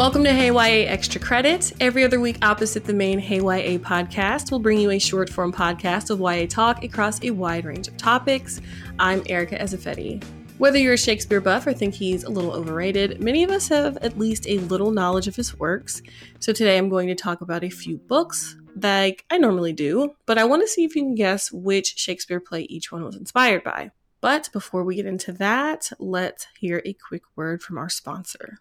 [0.00, 1.74] Welcome to Hey YA Extra Credit.
[1.78, 5.52] Every other week, opposite the main Hey YA podcast, we'll bring you a short form
[5.52, 8.62] podcast of YA talk across a wide range of topics.
[8.98, 10.24] I'm Erica Ezeifedi.
[10.56, 13.98] Whether you're a Shakespeare buff or think he's a little overrated, many of us have
[13.98, 16.00] at least a little knowledge of his works.
[16.38, 20.38] So today I'm going to talk about a few books that I normally do, but
[20.38, 23.64] I want to see if you can guess which Shakespeare play each one was inspired
[23.64, 23.90] by.
[24.22, 28.60] But before we get into that, let's hear a quick word from our sponsor.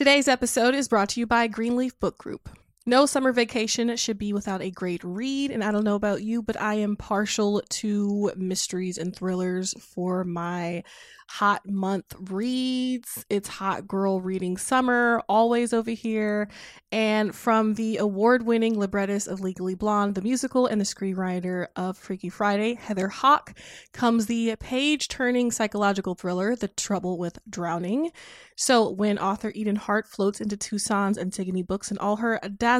[0.00, 2.48] Today's episode is brought to you by Greenleaf Book Group.
[2.90, 6.42] No summer vacation should be without a great read, and I don't know about you,
[6.42, 10.82] but I am partial to mysteries and thrillers for my
[11.30, 13.24] hot month reads.
[13.30, 16.48] It's hot girl reading summer, always over here.
[16.90, 21.96] And from the award winning librettist of Legally Blonde, the musical, and the screenwriter of
[21.96, 23.56] Freaky Friday, Heather Hach,
[23.92, 28.10] comes the page turning psychological thriller, The Trouble with Drowning.
[28.56, 32.79] So, when author Eden Hart floats into Tucson's Antigone books and all her dazzling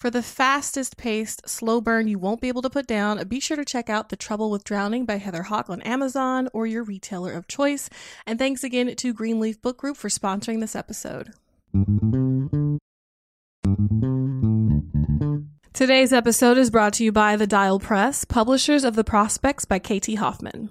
[0.00, 3.58] For the fastest paced, slow burn you won't be able to put down, be sure
[3.58, 7.34] to check out The Trouble with Drowning by Heather Hach on Amazon or your retailer
[7.34, 7.90] of choice.
[8.26, 11.34] And thanks again to Greenleaf Book Group for sponsoring this episode.
[15.74, 19.78] Today's episode is brought to you by The Dial Press, publishers of The Prospects by
[19.78, 20.70] KT Hoffman.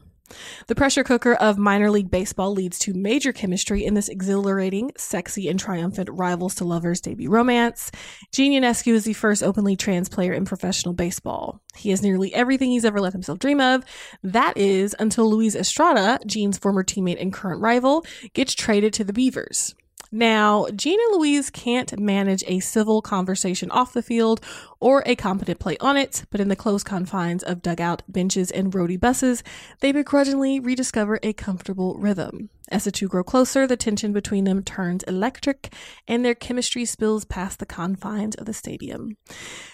[0.68, 5.48] The pressure cooker of minor league baseball leads to major chemistry in this exhilarating, sexy,
[5.48, 7.92] and triumphant rivals to lovers debut romance.
[8.32, 11.62] Gene Ionescu is the first openly trans player in professional baseball.
[11.76, 13.84] He has nearly everything he's ever let himself dream of.
[14.24, 19.14] That is until Luis Estrada, Gene's former teammate and current rival, gets traded to the
[19.14, 19.76] Beavers.
[20.12, 24.42] Now, Gene Luis can't manage a civil conversation off the field
[24.80, 28.74] or a competent play on it, but in the close confines of dugout benches and
[28.74, 29.44] roadie buses,
[29.82, 32.50] they begrudgingly rediscover a comfortable rhythm.
[32.72, 35.74] As the two grow closer, the tension between them turns electric
[36.08, 39.18] and their chemistry spills past the confines of the stadium.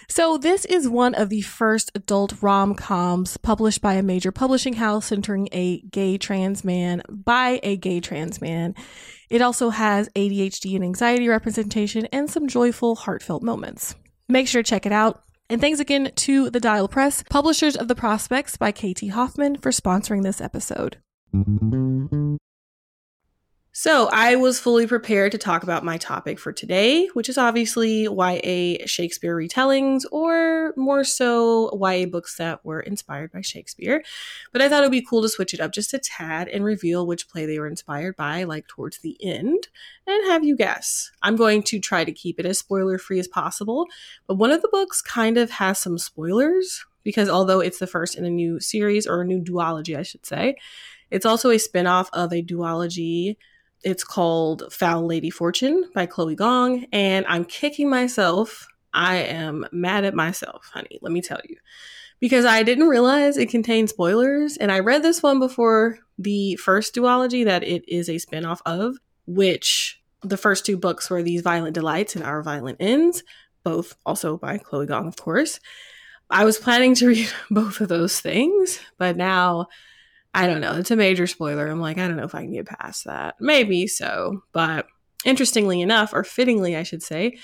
[0.08, 4.74] So, this is one of the first adult rom coms published by a major publishing
[4.74, 8.74] house centering a gay trans man by a gay trans man.
[9.28, 13.94] It also has ADHD and anxiety representation and some joyful, heartfelt moments.
[14.28, 15.22] Make sure to check it out.
[15.48, 19.70] And thanks again to the Dial Press, publishers of The Prospects by KT Hoffman, for
[19.70, 20.98] sponsoring this episode.
[23.78, 28.04] So, I was fully prepared to talk about my topic for today, which is obviously
[28.04, 34.02] YA Shakespeare retellings, or more so YA books that were inspired by Shakespeare.
[34.50, 36.64] But I thought it would be cool to switch it up just a tad and
[36.64, 39.68] reveal which play they were inspired by, like towards the end,
[40.06, 41.10] and have you guess.
[41.20, 43.88] I'm going to try to keep it as spoiler free as possible,
[44.26, 48.16] but one of the books kind of has some spoilers, because although it's the first
[48.16, 50.56] in a new series, or a new duology, I should say,
[51.10, 53.36] it's also a spin off of a duology
[53.82, 58.66] it's called Foul Lady Fortune by Chloe Gong, and I'm kicking myself.
[58.92, 60.98] I am mad at myself, honey.
[61.02, 61.56] Let me tell you.
[62.18, 66.94] Because I didn't realize it contained spoilers, and I read this one before the first
[66.94, 71.74] duology that it is a spinoff of, which the first two books were These Violent
[71.74, 73.22] Delights and Our Violent Ends,
[73.64, 75.60] both also by Chloe Gong, of course.
[76.30, 79.68] I was planning to read both of those things, but now
[80.36, 80.74] I don't know.
[80.74, 81.66] It's a major spoiler.
[81.66, 83.36] I'm like, I don't know if I can get past that.
[83.40, 84.42] Maybe so.
[84.52, 84.86] But
[85.24, 87.38] interestingly enough, or fittingly, I should say,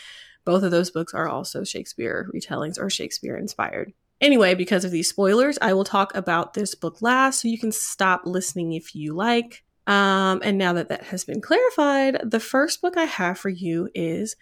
[0.44, 3.94] both of those books are also Shakespeare retellings or Shakespeare inspired.
[4.20, 7.72] Anyway, because of these spoilers, I will talk about this book last so you can
[7.72, 9.64] stop listening if you like.
[9.86, 13.88] Um, and now that that has been clarified, the first book I have for you
[13.94, 14.36] is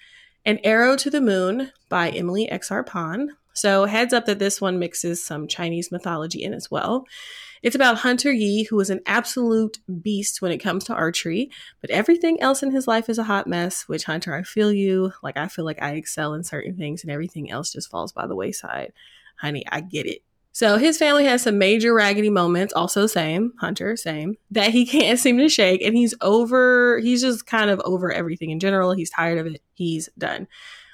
[0.44, 2.82] An Arrow to the Moon by Emily X.R.
[3.60, 7.04] So, heads up that this one mixes some Chinese mythology in as well.
[7.62, 11.50] It's about Hunter Yi, who is an absolute beast when it comes to archery,
[11.82, 15.12] but everything else in his life is a hot mess, which, Hunter, I feel you.
[15.22, 18.26] Like, I feel like I excel in certain things and everything else just falls by
[18.26, 18.94] the wayside.
[19.36, 20.22] Honey, I get it.
[20.52, 25.18] So his family has some major raggedy moments, also same, Hunter, same, that he can't
[25.18, 25.82] seem to shake.
[25.82, 28.92] And he's over, he's just kind of over everything in general.
[28.92, 29.60] He's tired of it.
[29.74, 30.48] He's done.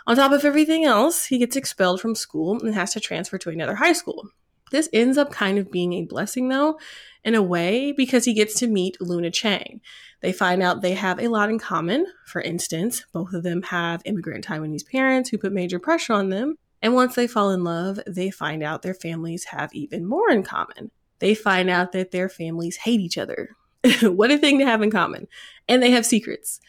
[0.06, 3.50] On top of everything else, he gets expelled from school and has to transfer to
[3.50, 4.28] another high school.
[4.70, 6.78] This ends up kind of being a blessing, though,
[7.24, 9.80] in a way, because he gets to meet Luna Chang.
[10.20, 12.06] They find out they have a lot in common.
[12.24, 16.56] For instance, both of them have immigrant Taiwanese parents who put major pressure on them
[16.82, 20.42] And once they fall in love, they find out their families have even more in
[20.42, 20.90] common.
[21.18, 23.56] They find out that their families hate each other.
[24.02, 25.26] what a thing to have in common.
[25.68, 26.60] And they have secrets.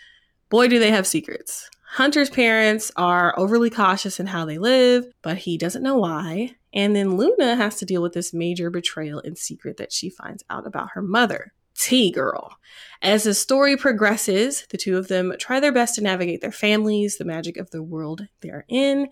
[0.49, 1.69] Boy, do they have secrets.
[1.91, 6.55] Hunter's parents are overly cautious in how they live, but he doesn't know why.
[6.73, 10.43] And then Luna has to deal with this major betrayal and secret that she finds
[10.49, 11.53] out about her mother.
[11.75, 12.57] T girl.
[13.01, 17.17] As the story progresses, the two of them try their best to navigate their families,
[17.17, 19.07] the magic of the world they're in,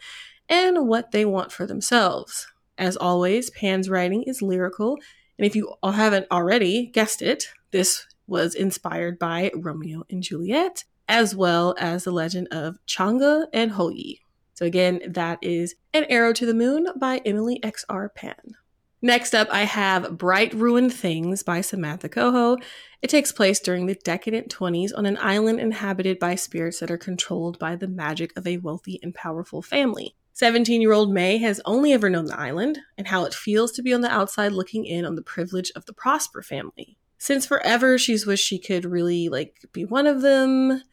[0.50, 2.48] and what they want for themselves.
[2.78, 4.98] As always, Pan's writing is lyrical,
[5.40, 11.36] and if you haven't already guessed it, this was inspired by Romeo and Juliet, as
[11.36, 14.22] well as the legend of Chang'e and Hou-Yi.
[14.54, 18.10] So again, that is An Arrow to the Moon by Emily X.R.
[18.10, 18.56] Pan.
[19.02, 22.58] Next up, I have Bright Ruined Things by Samantha Cohoe.
[23.02, 26.98] It takes place during the decadent 20s on an island inhabited by spirits that are
[26.98, 30.16] controlled by the magic of a wealthy and powerful family.
[30.34, 33.84] 17 year old May has only ever known the island and how it feels to
[33.84, 36.98] be on the outside looking in on the privilege of the Prosper family.
[37.26, 40.84] Since forever, she's wished she could really like be one of them,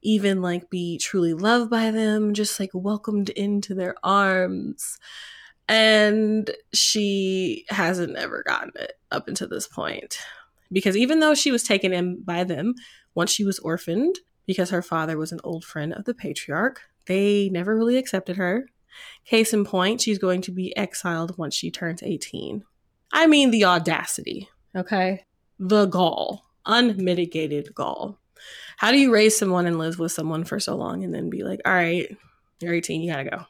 [0.00, 4.98] even like be truly loved by them, just like welcomed into their arms.
[5.68, 10.18] And she hasn't ever gotten it up until this point.
[10.72, 12.72] Because even though she was taken in by them
[13.14, 17.50] once she was orphaned because her father was an old friend of the patriarch they
[17.50, 18.70] never really accepted her.
[19.26, 22.64] Case in point she's going to be exiled once she turns 18
[23.12, 25.26] i mean the audacity okay
[25.58, 28.18] the gall unmitigated gall.
[28.76, 31.42] How do you raise someone and live with someone for so long and then be
[31.42, 32.16] like all right
[32.60, 33.44] you're 18 you gotta go.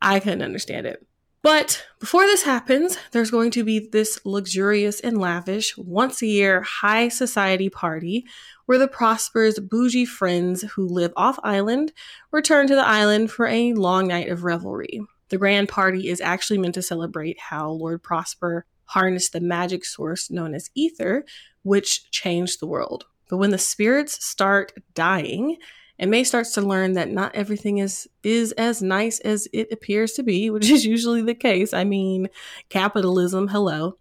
[0.00, 1.04] I couldn't understand it.
[1.42, 6.62] But before this happens, there's going to be this luxurious and lavish, once a year
[6.62, 8.26] high society party
[8.66, 11.92] where the Prosper's bougie friends who live off island
[12.32, 15.00] return to the island for a long night of revelry.
[15.28, 20.30] The grand party is actually meant to celebrate how Lord Prosper harnessed the magic source
[20.30, 21.24] known as ether,
[21.62, 23.06] which changed the world.
[23.28, 25.56] But when the spirits start dying,
[25.98, 30.12] and May starts to learn that not everything is is as nice as it appears
[30.12, 31.72] to be, which is usually the case.
[31.72, 32.28] I mean,
[32.68, 33.96] capitalism, hello.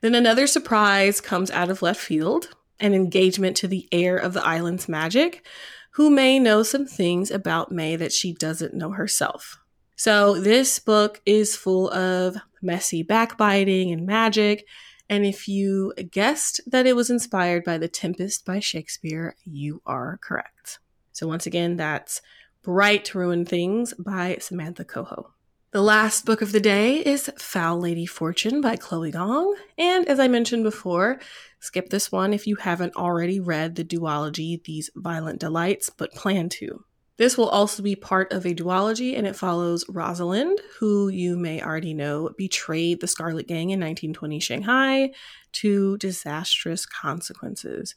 [0.00, 2.48] Then another surprise comes out of left field,
[2.78, 5.44] an engagement to the heir of the island's magic,
[5.92, 9.58] who may know some things about May that she doesn't know herself.
[9.96, 14.66] So this book is full of messy backbiting and magic.
[15.08, 20.18] And if you guessed that it was inspired by The Tempest by Shakespeare, you are
[20.22, 20.78] correct.
[21.12, 22.22] So once again, that's
[22.62, 25.32] Bright Ruined Things by Samantha Cohoe.
[25.72, 29.54] The last book of the day is Foul Lady Fortune by Chloe Gong.
[29.78, 31.20] And as I mentioned before,
[31.60, 36.48] skip this one if you haven't already read the duology These Violent Delights, but plan
[36.50, 36.84] to.
[37.20, 41.60] This will also be part of a duology, and it follows Rosalind, who you may
[41.60, 45.10] already know betrayed the Scarlet Gang in 1920 Shanghai
[45.52, 47.94] to disastrous consequences.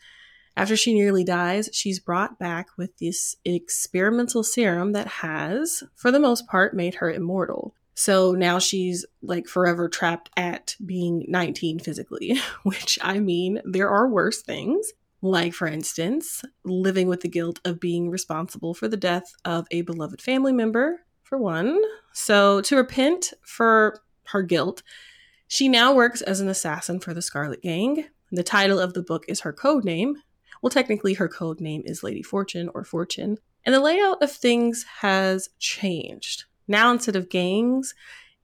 [0.57, 6.19] After she nearly dies, she's brought back with this experimental serum that has, for the
[6.19, 7.73] most part, made her immortal.
[7.95, 14.09] So now she's like forever trapped at being 19 physically, which I mean, there are
[14.09, 14.91] worse things.
[15.23, 19.81] Like, for instance, living with the guilt of being responsible for the death of a
[19.81, 21.81] beloved family member, for one.
[22.13, 24.83] So, to repent for her guilt,
[25.47, 28.05] she now works as an assassin for the Scarlet Gang.
[28.31, 30.17] The title of the book is her code name,
[30.63, 33.37] well, technically, her code name is Lady Fortune or Fortune.
[33.65, 36.45] And the layout of things has changed.
[36.69, 37.93] Now, instead of gangs,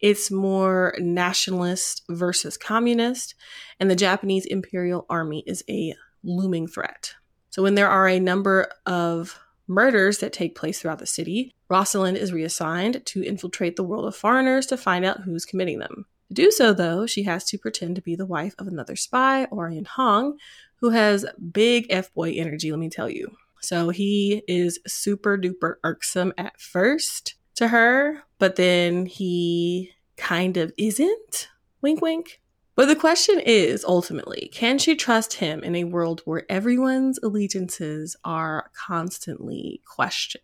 [0.02, 3.36] it's more nationalist versus communist,
[3.80, 7.14] and the Japanese Imperial Army is a looming threat.
[7.50, 12.18] So, when there are a number of murders that take place throughout the city, Rosalind
[12.18, 16.06] is reassigned to infiltrate the world of foreigners to find out who's committing them.
[16.30, 19.46] To do so, though, she has to pretend to be the wife of another spy,
[19.52, 20.38] Orion Hong,
[20.76, 23.36] who has big F boy energy, let me tell you.
[23.62, 30.72] So he is super duper irksome at first to her, but then he kind of
[30.78, 31.50] isn't.
[31.82, 32.42] Wink, wink.
[32.80, 38.16] But the question is ultimately can she trust him in a world where everyone's allegiances
[38.24, 40.44] are constantly questioned?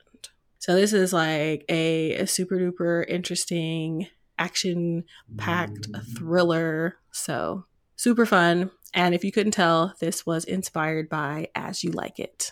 [0.60, 5.06] So, this is like a, a super duper interesting action
[5.38, 6.14] packed mm-hmm.
[6.14, 6.98] thriller.
[7.14, 8.70] So, super fun.
[8.94, 12.52] And if you couldn't tell, this was inspired by As You Like It.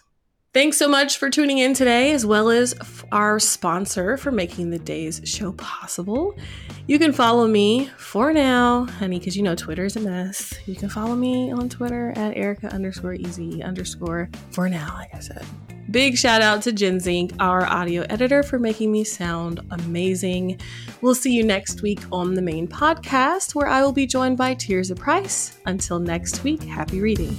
[0.54, 2.76] Thanks so much for tuning in today, as well as
[3.12, 6.38] our sponsor for making the day's show possible.
[6.86, 10.54] You can follow me for now, honey, because you know Twitter is a mess.
[10.68, 15.22] You can follow me on Twitter at Erica underscore easy underscore for now, like I
[15.22, 15.44] said.
[15.90, 20.60] Big shout out to Zink, our audio editor, for making me sound amazing.
[21.02, 24.54] We'll see you next week on the main podcast, where I will be joined by
[24.54, 25.58] Tirzah Price.
[25.66, 27.36] Until next week, happy reading.